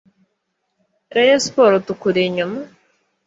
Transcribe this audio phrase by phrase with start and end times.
[1.15, 2.59] Rayon sport tukuri inyuma